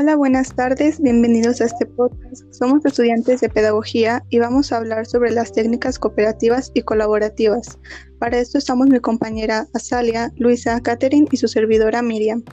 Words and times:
Hola, 0.00 0.14
buenas 0.14 0.54
tardes, 0.54 1.00
bienvenidos 1.00 1.60
a 1.60 1.64
este 1.64 1.84
podcast. 1.84 2.44
Somos 2.52 2.84
estudiantes 2.84 3.40
de 3.40 3.48
pedagogía 3.48 4.22
y 4.30 4.38
vamos 4.38 4.70
a 4.70 4.76
hablar 4.76 5.06
sobre 5.06 5.32
las 5.32 5.52
técnicas 5.52 5.98
cooperativas 5.98 6.70
y 6.72 6.82
colaborativas. 6.82 7.80
Para 8.20 8.38
esto 8.38 8.58
estamos 8.58 8.86
mi 8.90 9.00
compañera 9.00 9.66
Azalia, 9.74 10.32
Luisa, 10.36 10.80
Catherine 10.82 11.26
y 11.32 11.36
su 11.36 11.48
servidora 11.48 12.00
Miriam. 12.00 12.44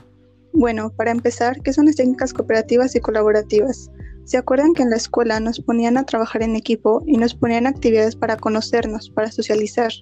Bueno, 0.54 0.90
para 0.90 1.12
empezar, 1.12 1.62
¿qué 1.62 1.72
son 1.72 1.86
las 1.86 1.94
técnicas 1.94 2.32
cooperativas 2.32 2.96
y 2.96 3.00
colaborativas? 3.00 3.92
¿Se 4.24 4.38
acuerdan 4.38 4.74
que 4.74 4.82
en 4.82 4.90
la 4.90 4.96
escuela 4.96 5.38
nos 5.38 5.60
ponían 5.60 5.98
a 5.98 6.04
trabajar 6.04 6.42
en 6.42 6.56
equipo 6.56 7.04
y 7.06 7.16
nos 7.16 7.36
ponían 7.36 7.68
actividades 7.68 8.16
para 8.16 8.36
conocernos, 8.36 9.08
para 9.08 9.30
socializar? 9.30 9.92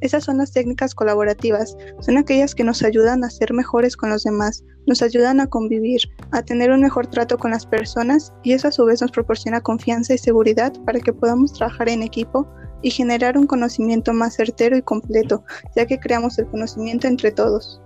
Esas 0.00 0.24
son 0.24 0.38
las 0.38 0.52
técnicas 0.52 0.94
colaborativas, 0.94 1.76
son 2.00 2.16
aquellas 2.16 2.54
que 2.54 2.64
nos 2.64 2.82
ayudan 2.82 3.22
a 3.24 3.30
ser 3.30 3.52
mejores 3.52 3.96
con 3.96 4.10
los 4.10 4.24
demás, 4.24 4.64
nos 4.86 5.02
ayudan 5.02 5.40
a 5.40 5.46
convivir, 5.46 6.00
a 6.30 6.42
tener 6.42 6.70
un 6.70 6.80
mejor 6.80 7.06
trato 7.06 7.38
con 7.38 7.50
las 7.50 7.66
personas 7.66 8.32
y 8.42 8.52
eso 8.52 8.68
a 8.68 8.72
su 8.72 8.84
vez 8.84 9.02
nos 9.02 9.10
proporciona 9.10 9.60
confianza 9.60 10.14
y 10.14 10.18
seguridad 10.18 10.72
para 10.84 11.00
que 11.00 11.12
podamos 11.12 11.52
trabajar 11.52 11.88
en 11.88 12.02
equipo 12.02 12.48
y 12.82 12.90
generar 12.90 13.36
un 13.36 13.46
conocimiento 13.46 14.12
más 14.12 14.34
certero 14.34 14.76
y 14.76 14.82
completo, 14.82 15.44
ya 15.76 15.86
que 15.86 15.98
creamos 15.98 16.38
el 16.38 16.46
conocimiento 16.46 17.06
entre 17.06 17.30
todos. 17.30 17.80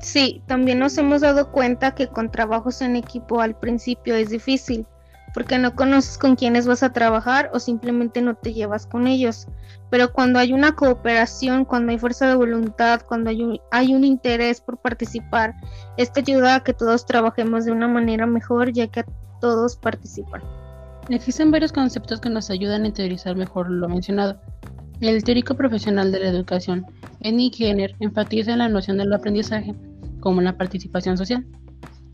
Sí, 0.00 0.42
también 0.46 0.80
nos 0.80 0.98
hemos 0.98 1.22
dado 1.22 1.50
cuenta 1.50 1.94
que 1.94 2.08
con 2.08 2.30
trabajos 2.30 2.82
en 2.82 2.94
equipo 2.94 3.40
al 3.40 3.58
principio 3.58 4.14
es 4.14 4.28
difícil, 4.28 4.86
porque 5.34 5.58
no 5.58 5.74
conoces 5.74 6.16
con 6.16 6.36
quiénes 6.36 6.66
vas 6.66 6.84
a 6.84 6.92
trabajar 6.92 7.50
o 7.52 7.58
simplemente 7.58 8.22
no 8.22 8.36
te 8.36 8.54
llevas 8.54 8.86
con 8.86 9.08
ellos. 9.08 9.48
Pero 9.90 10.12
cuando 10.12 10.38
hay 10.38 10.52
una 10.52 10.76
cooperación, 10.76 11.64
cuando 11.64 11.90
hay 11.90 11.98
fuerza 11.98 12.28
de 12.28 12.36
voluntad, 12.36 13.02
cuando 13.06 13.30
hay 13.30 13.42
un, 13.42 13.60
hay 13.72 13.94
un 13.94 14.04
interés 14.04 14.60
por 14.60 14.78
participar, 14.78 15.54
esto 15.96 16.20
ayuda 16.20 16.54
a 16.54 16.60
que 16.60 16.72
todos 16.72 17.04
trabajemos 17.04 17.64
de 17.64 17.72
una 17.72 17.88
manera 17.88 18.26
mejor 18.26 18.72
ya 18.72 18.86
que 18.86 19.04
todos 19.40 19.76
participan. 19.76 20.40
Existen 21.08 21.50
varios 21.50 21.72
conceptos 21.72 22.20
que 22.20 22.30
nos 22.30 22.48
ayudan 22.48 22.84
a 22.84 22.86
interiorizar 22.86 23.34
mejor 23.36 23.68
lo 23.68 23.88
mencionado. 23.88 24.40
El 25.00 25.22
teórico 25.24 25.56
profesional 25.56 26.12
de 26.12 26.20
la 26.20 26.28
educación, 26.28 26.86
Enny 27.20 27.50
Jenner, 27.52 27.96
enfatiza 27.98 28.52
en 28.52 28.58
la 28.58 28.68
noción 28.68 28.98
del 28.98 29.12
aprendizaje 29.12 29.74
como 30.20 30.40
la 30.40 30.56
participación 30.56 31.18
social 31.18 31.44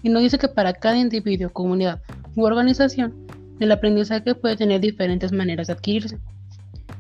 y 0.03 0.09
nos 0.09 0.23
dice 0.23 0.39
que 0.39 0.49
para 0.49 0.73
cada 0.73 0.97
individuo, 0.97 1.51
comunidad 1.51 2.01
u 2.37 2.45
organización, 2.45 3.15
el 3.61 3.73
aprendizaje 3.73 4.35
puede 4.35 4.57
tener 4.57 4.81
diferentes 4.81 5.33
maneras 5.33 5.67
de 5.67 5.75
adquirirse 5.75 6.19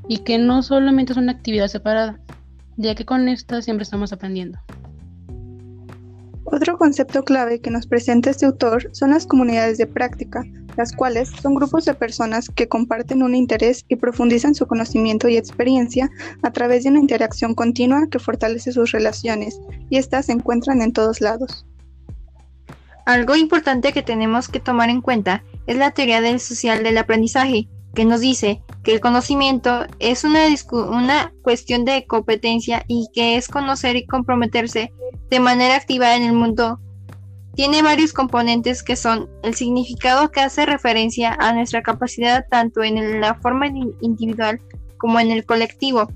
y 0.09 0.19
que 0.19 0.39
no 0.39 0.62
solamente 0.62 1.12
es 1.12 1.19
una 1.19 1.33
actividad 1.33 1.69
separada, 1.69 2.20
ya 2.77 2.95
que 2.95 3.05
con 3.05 3.28
esta 3.28 3.62
siempre 3.62 3.84
estamos 3.84 4.12
aprendiendo. 4.12 4.58
Otro 6.45 6.77
concepto 6.78 7.23
clave 7.23 7.61
que 7.61 7.70
nos 7.70 7.86
presenta 7.86 8.31
este 8.31 8.45
autor 8.45 8.91
son 8.92 9.11
las 9.11 9.25
comunidades 9.25 9.78
de 9.78 9.86
práctica, 9.86 10.42
las 10.77 10.92
cuales 10.92 11.31
son 11.41 11.55
grupos 11.55 11.84
de 11.84 11.95
personas 11.95 12.48
que 12.48 12.67
comparten 12.67 13.23
un 13.23 13.36
interés 13.36 13.84
y 13.89 13.97
profundizan 13.97 14.55
su 14.55 14.67
conocimiento 14.67 15.28
y 15.28 15.36
experiencia 15.36 16.11
a 16.42 16.51
través 16.51 16.83
de 16.83 16.91
una 16.91 16.98
interacción 16.98 17.55
continua 17.55 18.08
que 18.11 18.19
fortalece 18.19 18.73
sus 18.73 18.91
relaciones, 18.91 19.61
y 19.91 19.98
éstas 19.98 20.27
se 20.27 20.33
encuentran 20.33 20.83
en 20.83 20.92
todos 20.92 21.20
lados. 21.20 21.67
Algo 23.11 23.34
importante 23.34 23.92
que 23.92 24.05
tenemos 24.05 24.47
que 24.47 24.61
tomar 24.61 24.89
en 24.89 25.00
cuenta 25.00 25.42
es 25.66 25.77
la 25.77 25.91
teoría 25.91 26.20
del 26.20 26.39
social 26.39 26.84
del 26.84 26.97
aprendizaje, 26.97 27.69
que 27.92 28.05
nos 28.05 28.20
dice 28.20 28.62
que 28.84 28.92
el 28.92 29.00
conocimiento 29.00 29.84
es 29.98 30.22
una, 30.22 30.47
una 30.70 31.33
cuestión 31.42 31.84
de 31.84 32.06
competencia 32.06 32.84
y 32.86 33.08
que 33.12 33.36
es 33.36 33.48
conocer 33.48 33.97
y 33.97 34.06
comprometerse 34.06 34.92
de 35.28 35.41
manera 35.41 35.75
activa 35.75 36.14
en 36.14 36.22
el 36.22 36.34
mundo. 36.34 36.78
Tiene 37.57 37.83
varios 37.83 38.12
componentes 38.12 38.85
que 38.85 38.95
son 38.95 39.29
el 39.42 39.56
significado 39.56 40.30
que 40.30 40.42
hace 40.42 40.64
referencia 40.64 41.36
a 41.40 41.52
nuestra 41.52 41.83
capacidad 41.83 42.46
tanto 42.48 42.85
en 42.85 43.20
la 43.20 43.35
forma 43.35 43.67
individual 44.01 44.61
como 44.98 45.18
en 45.18 45.33
el 45.33 45.45
colectivo 45.45 46.06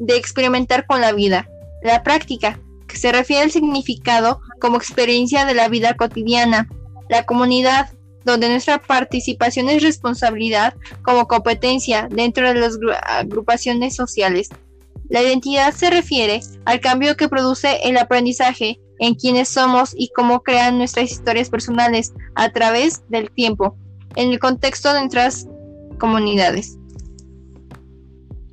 de 0.00 0.18
experimentar 0.18 0.84
con 0.84 1.00
la 1.00 1.12
vida. 1.12 1.48
La 1.82 2.02
práctica, 2.02 2.60
que 2.92 2.98
se 2.98 3.10
refiere 3.10 3.44
al 3.44 3.50
significado 3.50 4.42
como 4.60 4.76
experiencia 4.76 5.46
de 5.46 5.54
la 5.54 5.68
vida 5.68 5.94
cotidiana. 5.94 6.68
La 7.08 7.24
comunidad, 7.24 7.90
donde 8.24 8.50
nuestra 8.50 8.82
participación 8.82 9.70
es 9.70 9.82
responsabilidad 9.82 10.74
como 11.02 11.26
competencia 11.26 12.06
dentro 12.10 12.46
de 12.46 12.54
las 12.54 12.78
agrupaciones 13.02 13.96
sociales. 13.96 14.50
La 15.08 15.22
identidad 15.22 15.74
se 15.74 15.90
refiere 15.90 16.42
al 16.66 16.80
cambio 16.80 17.16
que 17.16 17.28
produce 17.28 17.80
el 17.82 17.96
aprendizaje 17.96 18.78
en 18.98 19.14
quienes 19.14 19.48
somos 19.48 19.94
y 19.96 20.10
cómo 20.14 20.42
crean 20.42 20.76
nuestras 20.76 21.10
historias 21.10 21.48
personales 21.48 22.12
a 22.34 22.50
través 22.50 23.02
del 23.08 23.30
tiempo, 23.30 23.74
en 24.16 24.30
el 24.30 24.38
contexto 24.38 24.92
de 24.92 25.00
nuestras 25.00 25.48
comunidades. 25.98 26.76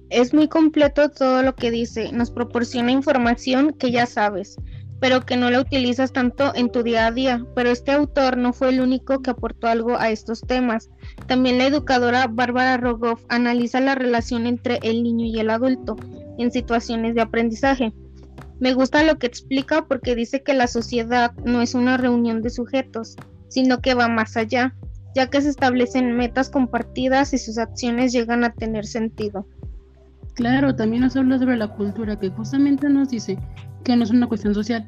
Es 0.09 0.34
muy 0.34 0.47
completo 0.47 1.09
todo 1.09 1.44
lo 1.44 1.56
que 1.56 1.70
dice, 1.70 2.12
nos 2.12 2.31
proporciona 2.31 2.92
información 2.92 3.74
que 3.74 3.92
ya 3.92 4.08
sabes, 4.08 4.58
pero 5.00 5.25
que 5.25 5.38
no 5.38 5.52
la 5.52 5.62
utilizas 5.62 6.12
tanto 6.12 6.53
en 6.56 6.72
tu 6.72 6.81
día 6.81 7.08
a 7.08 7.12
día. 7.12 7.46
Pero 7.56 7.70
este 7.70 7.92
autor 7.92 8.38
no 8.38 8.52
fue 8.52 8.69
el 8.69 8.81
único 8.81 9.22
que 9.22 9.30
aportó 9.30 9.68
algo 9.68 9.98
a 9.98 10.09
estos 10.09 10.42
temas. 10.42 10.90
También 11.28 11.58
la 11.58 11.68
educadora 11.68 12.28
Bárbara 12.28 12.78
Rogoff 12.78 13.24
analiza 13.30 13.80
la 13.80 13.96
relación 13.96 14.48
entre 14.48 14.80
el 14.81 15.03
niño 15.03 15.25
y 15.25 15.40
el 15.40 15.50
adulto 15.50 15.96
en 16.38 16.52
situaciones 16.52 17.16
de 17.16 17.22
aprendizaje. 17.22 17.94
Me 18.59 18.74
gusta 18.74 19.03
lo 19.03 19.19
que 19.19 19.28
explica 19.28 19.86
porque 19.86 20.16
dice 20.16 20.44
que 20.44 20.53
la 20.53 20.68
sociedad 20.68 21.34
no 21.46 21.62
es 21.62 21.75
una 21.75 21.98
reunión 21.98 22.42
de 22.42 22.50
sujetos, 22.50 23.16
sino 23.48 23.80
que 23.80 23.94
va 23.94 24.09
más 24.09 24.36
allá, 24.36 24.75
ya 25.16 25.30
que 25.30 25.42
se 25.42 25.50
establecen 25.50 26.18
metas 26.18 26.50
compartidas 26.50 27.34
y 27.34 27.38
sus 27.38 27.58
acciones 27.58 28.12
llegan 28.12 28.44
a 28.44 28.53
tener 28.53 28.86
sentido. 28.86 29.48
Claro, 30.39 30.73
también 30.73 31.01
nos 31.01 31.17
habla 31.17 31.38
sobre 31.38 31.57
la 31.57 31.67
cultura, 31.67 32.17
que 32.17 32.29
justamente 32.29 32.88
nos 32.88 33.09
dice 33.09 33.38
que 33.83 33.94
no 33.97 34.05
es 34.05 34.09
una 34.09 34.25
cuestión 34.25 34.53
social, 34.53 34.85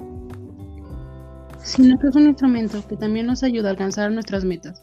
sino 1.58 2.00
que 2.00 2.08
es 2.08 2.16
un 2.16 2.28
instrumento 2.28 2.82
que 2.88 2.96
también 2.96 3.28
nos 3.28 3.44
ayuda 3.44 3.68
a 3.68 3.72
alcanzar 3.72 4.14
nuestras 4.14 4.46
metas. 4.46 4.82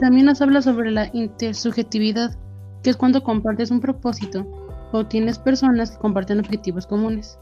También 0.00 0.26
nos 0.26 0.42
habla 0.42 0.60
sobre 0.60 0.90
la 0.90 1.08
intersubjetividad, 1.12 2.36
que 2.82 2.90
es 2.90 2.96
cuando 2.96 3.22
compartes 3.22 3.70
un 3.70 3.78
propósito 3.78 4.44
o 4.90 5.06
tienes 5.06 5.38
personas 5.38 5.92
que 5.92 5.98
comparten 5.98 6.40
objetivos 6.40 6.84
comunes. 6.88 7.38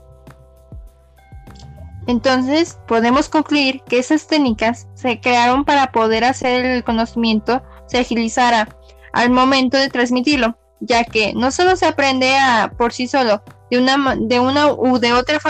Entonces, 2.08 2.78
podemos 2.86 3.30
concluir 3.30 3.80
que 3.88 4.00
esas 4.00 4.26
técnicas 4.26 4.86
se 4.92 5.18
crearon 5.18 5.64
para 5.64 5.92
poder 5.92 6.24
hacer 6.24 6.66
el 6.66 6.84
conocimiento 6.84 7.62
se 7.86 8.00
agilizara 8.00 8.68
al 9.14 9.30
momento 9.30 9.78
de 9.78 9.88
transmitirlo 9.88 10.58
ya 10.80 11.04
que 11.04 11.32
no 11.34 11.50
solo 11.50 11.76
se 11.76 11.86
aprende 11.86 12.36
a, 12.36 12.72
por 12.76 12.92
sí 12.92 13.06
solo, 13.06 13.42
de 13.70 13.78
una, 13.78 14.16
de 14.16 14.40
una 14.40 14.72
u 14.72 14.98
de 14.98 15.12
otra 15.12 15.40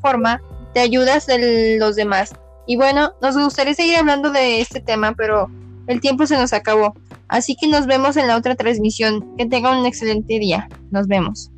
forma, 0.00 0.40
de 0.74 0.80
ayudas 0.80 1.26
de 1.26 1.76
los 1.78 1.96
demás. 1.96 2.32
Y 2.66 2.76
bueno, 2.76 3.14
nos 3.20 3.36
gustaría 3.36 3.74
seguir 3.74 3.96
hablando 3.96 4.30
de 4.30 4.60
este 4.60 4.80
tema, 4.80 5.14
pero 5.16 5.50
el 5.86 6.00
tiempo 6.00 6.26
se 6.26 6.36
nos 6.36 6.52
acabó. 6.52 6.94
Así 7.28 7.56
que 7.56 7.66
nos 7.66 7.86
vemos 7.86 8.16
en 8.16 8.28
la 8.28 8.36
otra 8.36 8.54
transmisión. 8.54 9.36
Que 9.36 9.46
tengan 9.46 9.78
un 9.78 9.86
excelente 9.86 10.38
día. 10.38 10.68
Nos 10.90 11.06
vemos. 11.08 11.51